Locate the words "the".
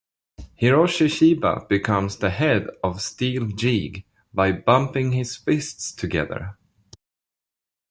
2.17-2.31